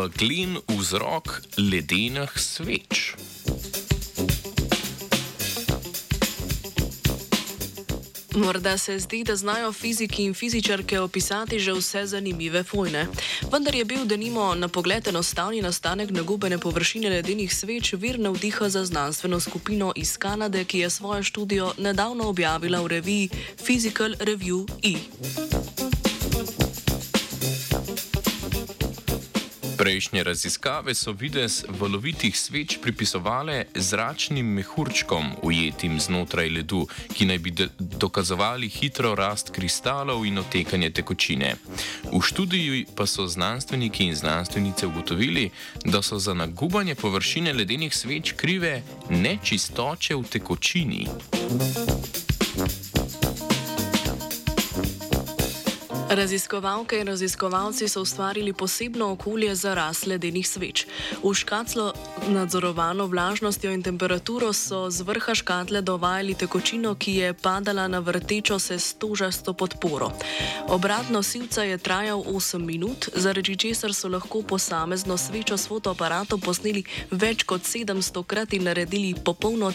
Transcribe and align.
Meglen 0.00 0.56
vzrok 0.68 1.42
ledenih 1.58 2.32
sveč. 2.36 3.12
Morda 8.34 8.78
se 8.78 8.98
zdi, 8.98 9.24
da 9.24 9.36
znajo 9.36 9.72
fiziki 9.72 10.24
in 10.24 10.34
fizičarke 10.34 11.00
opisati 11.00 11.58
že 11.58 11.72
vse 11.72 12.06
zanimive 12.06 12.62
fojne. 12.62 13.06
Vendar 13.52 13.74
je 13.74 13.84
bil 13.84 14.04
denimo 14.04 14.54
na 14.54 14.68
pogled 14.68 15.08
enostavni 15.08 15.60
nastanek 15.60 16.10
nagubene 16.10 16.58
površine 16.58 17.10
ledenih 17.10 17.54
sveč 17.54 17.92
vir 17.92 18.18
navdiha 18.18 18.68
za 18.68 18.84
znanstveno 18.84 19.40
skupino 19.40 19.92
iz 19.96 20.16
Kanade, 20.16 20.64
ki 20.64 20.78
je 20.78 20.90
svojo 20.90 21.22
študijo 21.22 21.72
nedavno 21.78 22.28
objavila 22.28 22.80
v 22.80 22.86
reviji 22.86 23.28
Physical 23.66 24.16
Review 24.16 24.64
E. 24.82 24.96
Prejšnje 29.80 30.22
raziskave 30.24 30.92
so 30.94 31.12
vides 31.16 31.64
valovitih 31.68 32.36
sveč 32.36 32.76
pripisovale 32.82 33.64
zračnim 33.74 34.44
mehurčkom, 34.46 35.24
ujetim 35.42 35.96
znotraj 36.00 36.50
ledu, 36.52 36.82
ki 37.16 37.24
naj 37.24 37.38
bi 37.38 37.54
dokazovali 37.78 38.68
hitro 38.68 39.14
rast 39.14 39.50
kristalov 39.56 40.26
in 40.28 40.38
otekanje 40.38 40.90
tekočine. 41.00 41.54
V 42.12 42.20
študiji 42.20 42.86
pa 42.94 43.06
so 43.06 43.24
znanstveniki 43.26 44.04
in 44.04 44.14
znanstvenice 44.14 44.86
ugotovili, 44.86 45.48
da 45.84 46.02
so 46.02 46.18
za 46.18 46.34
nagubanje 46.34 46.94
površine 46.94 47.52
ledenih 47.52 47.96
sveč 47.96 48.32
krive 48.36 48.82
nečistoče 49.08 50.14
v 50.14 50.24
tekočini. 50.28 51.06
Raziskovalke 56.10 56.98
in 56.98 57.06
raziskovalci 57.06 57.88
so 57.88 58.00
ustvarili 58.02 58.52
posebno 58.52 59.10
okolje 59.10 59.54
za 59.54 59.74
rast 59.74 60.06
ledenih 60.06 60.48
sveč. 60.48 60.86
V 61.22 61.34
škatlo 61.34 61.92
nadzorovano 62.28 63.06
vlažnostjo 63.06 63.70
in 63.70 63.82
temperaturo 63.82 64.52
so 64.52 64.90
z 64.90 65.06
vrha 65.06 65.34
škatle 65.34 65.82
dovajali 65.82 66.34
tekočino, 66.34 66.94
ki 66.94 67.14
je 67.14 67.34
padala 67.34 67.88
na 67.88 67.98
vrtečo 67.98 68.58
se 68.58 68.78
stožasto 68.78 69.52
podporo. 69.52 70.10
Obrat 70.68 71.10
nosilca 71.10 71.62
je 71.62 71.78
trajal 71.78 72.18
8 72.26 72.58
minut, 72.58 73.08
zaradi 73.14 73.56
česar 73.56 73.94
so 73.94 74.08
lahko 74.08 74.42
posamezno 74.42 75.16
svečo 75.16 75.56
s 75.56 75.68
fotoaparatom 75.70 76.40
posneli 76.40 76.82
več 77.10 77.46
kot 77.46 77.62
700 77.62 78.24
krat 78.26 78.52
in 78.52 78.66
naredili 78.66 79.14
popolno 79.24 79.72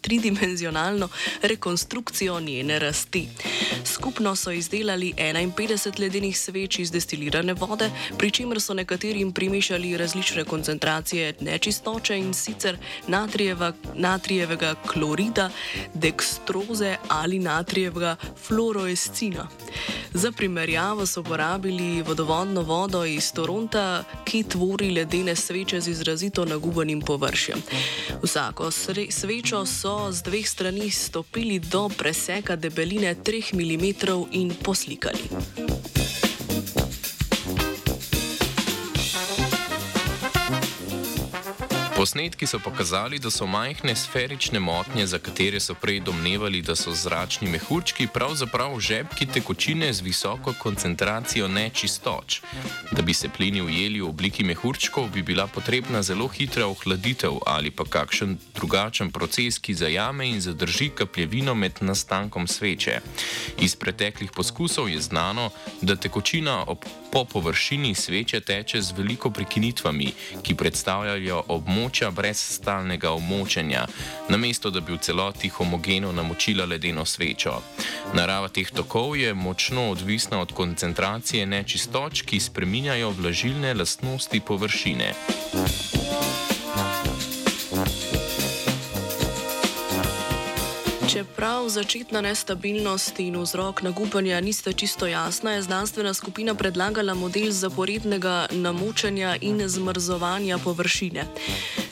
tridimenzionalno 0.00 1.08
rekonstrukcijo 1.42 2.40
njene 2.40 2.78
rasti. 2.78 3.28
Skupno 3.84 4.36
so 4.36 4.50
izdelali 4.50 5.14
51 5.40 6.00
ledenih 6.00 6.38
sveč 6.38 6.78
iz 6.78 6.90
destilirane 6.92 7.54
vode, 7.54 7.90
pri 8.18 8.30
čemer 8.30 8.60
so 8.60 8.74
nekaterim 8.74 9.32
primišali 9.32 9.96
različne 9.96 10.44
koncentracije 10.44 11.34
nečistoče 11.40 12.18
in 12.18 12.34
sicer 12.34 12.76
natrijeva, 13.06 13.72
natrijevega 13.94 14.74
klorida, 14.86 15.50
dekstroze 15.94 16.96
ali 17.08 17.38
natrijevega 17.38 18.16
fluoroescina. 18.36 19.48
Za 20.14 20.32
primerjavo 20.32 21.06
so 21.06 21.20
uporabili 21.20 22.02
vodovodno 22.02 22.62
vodo 22.62 23.04
iz 23.04 23.32
Toronta, 23.32 24.04
ki 24.24 24.42
tvori 24.42 24.90
ledene 24.90 25.36
sveče 25.36 25.80
z 25.80 25.88
izrazito 25.88 26.44
nagubanim 26.44 27.00
površjem. 27.00 27.62
Vsako 28.22 28.70
svečo 29.10 29.66
so 29.66 30.12
z 30.12 30.22
dveh 30.22 30.48
strani 30.48 30.90
stopili 30.90 31.58
do 31.58 31.88
preseka 31.88 32.56
debeline 32.56 33.14
3 33.14 33.54
mm 33.54 34.26
in 34.32 34.54
poslikali. 34.64 35.69
Posnetki 42.00 42.46
so 42.46 42.58
pokazali, 42.58 43.18
da 43.18 43.30
so 43.30 43.46
majhne 43.46 43.96
sferične 43.96 44.60
motnje, 44.60 45.06
za 45.06 45.18
katere 45.18 45.60
so 45.60 45.74
prej 45.74 46.00
domnevali, 46.00 46.62
da 46.62 46.72
so 46.76 46.94
zračni 46.96 47.50
mehurčki, 47.50 48.06
pravzaprav 48.14 48.78
žepki 48.80 49.26
tekočine 49.26 49.92
z 49.92 50.00
visoko 50.00 50.54
koncentracijo 50.58 51.48
nečistoč. 51.48 52.40
Da 52.92 53.02
bi 53.02 53.14
se 53.14 53.28
plini 53.28 53.60
ujeli 53.62 54.00
v 54.00 54.08
obliki 54.08 54.44
mehurčkov, 54.44 55.10
bi 55.12 55.22
bila 55.22 55.46
potrebna 55.46 56.02
zelo 56.02 56.28
hitra 56.28 56.66
ohladitev 56.66 57.36
ali 57.46 57.70
pa 57.70 57.84
kakšen 57.84 58.38
drugačen 58.54 59.12
proces, 59.12 59.58
ki 59.58 59.74
zajame 59.74 60.28
in 60.28 60.40
zadrži 60.40 60.88
kapljevino 60.88 61.54
med 61.54 61.72
nastankom 61.80 62.48
sveče. 62.48 63.00
Iz 63.60 63.76
preteklih 63.76 64.32
poskusov 64.32 64.88
je 64.88 65.00
znano, 65.00 65.50
da 65.82 65.96
tekočina 65.96 66.64
ob 66.66 66.78
po 67.12 67.24
površini 67.24 67.94
sveče 67.94 68.40
teče 68.40 68.82
z 68.82 68.92
veliko 68.96 69.30
prekinitvami, 69.30 70.12
ki 70.42 70.54
predstavljajo 70.54 71.42
območja 71.90 72.10
brez 72.10 72.38
stalnega 72.38 73.10
omočenja, 73.10 73.86
namesto 74.28 74.70
da 74.70 74.80
bi 74.80 74.92
v 74.92 74.98
celoti 74.98 75.48
homogeno 75.48 76.12
namočila 76.12 76.64
ledeno 76.64 77.04
svečo. 77.04 77.62
Narava 78.14 78.48
teh 78.48 78.70
tokov 78.70 79.16
je 79.16 79.34
močno 79.34 79.90
odvisna 79.90 80.40
od 80.40 80.52
koncentracije 80.52 81.46
nečistoč, 81.46 82.22
ki 82.22 82.40
spreminjajo 82.40 83.10
vlažilne 83.10 83.74
lastnosti 83.74 84.40
površine. 84.40 85.14
Čeprav 91.12 91.68
začetna 91.68 92.20
nestabilnost 92.20 93.20
in 93.20 93.36
vzrok 93.42 93.82
nagubanja 93.82 94.40
nista 94.40 94.72
čisto 94.72 95.06
jasna, 95.06 95.52
je 95.52 95.62
znanstvena 95.62 96.14
skupina 96.14 96.54
predlagala 96.54 97.14
model 97.14 97.50
zaporednega 97.50 98.46
namočanja 98.50 99.36
in 99.40 99.68
zmrzovanja 99.68 100.58
površine. 100.58 101.24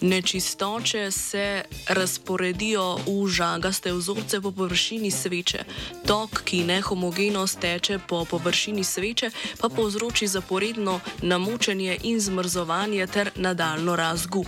Nečistoče 0.00 1.10
se 1.10 1.62
razporedijo 1.88 2.96
v 3.06 3.28
žagaste 3.28 3.92
vzorce 3.92 4.40
po 4.40 4.50
površini 4.50 5.10
sveče. 5.10 5.64
Tok, 6.06 6.42
ki 6.44 6.64
nehomogeno 6.64 7.46
steče 7.46 7.98
po 8.08 8.24
površini 8.24 8.84
sveče, 8.84 9.30
pa 9.60 9.68
povzroči 9.68 10.26
zaporedno 10.26 11.00
namočanje 11.22 11.98
in 12.02 12.20
zmrzovanje 12.20 13.06
ter 13.06 13.30
nadaljno 13.36 13.96
razgub. 13.96 14.46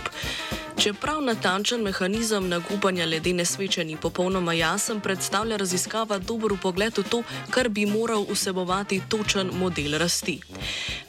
Čeprav 0.77 1.21
natančen 1.21 1.81
mehanizem 1.81 2.49
nagubanja 2.49 3.05
ledene 3.05 3.45
sveče 3.45 3.83
ni 3.83 3.97
popolnoma 3.97 4.53
jasen, 4.53 4.99
predstavlja 4.99 5.57
raziskava 5.57 6.19
dober 6.19 6.51
pogled 6.61 6.97
v 6.97 7.03
to, 7.03 7.23
kar 7.49 7.69
bi 7.69 7.85
moral 7.85 8.25
vsebovati 8.29 9.01
točen 9.09 9.49
model 9.53 9.97
rasti. 9.97 10.39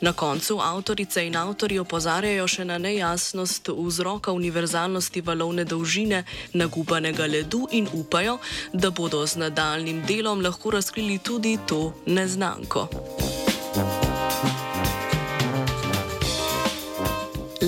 Na 0.00 0.12
koncu 0.12 0.58
avtorice 0.60 1.26
in 1.26 1.36
avtori 1.36 1.78
opozarjajo 1.78 2.48
še 2.48 2.64
na 2.64 2.78
nejasnost 2.78 3.68
vzroka 3.68 4.32
univerzalnosti 4.32 5.20
valovne 5.20 5.64
dolžine 5.64 6.24
nagubanega 6.54 7.26
ledu 7.26 7.66
in 7.70 7.88
upajo, 7.92 8.38
da 8.72 8.90
bodo 8.90 9.26
z 9.26 9.36
nadaljnim 9.36 10.02
delom 10.08 10.40
lahko 10.40 10.70
razkrili 10.70 11.18
tudi 11.18 11.58
to 11.66 11.92
neznanko. 12.06 12.88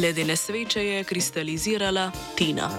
Ledene 0.00 0.36
sveče 0.36 0.84
je 0.86 1.04
kristalizirala 1.04 2.12
Tina. 2.36 2.70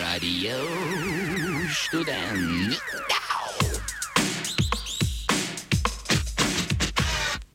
Radio 0.00 0.56
študent. 1.74 3.29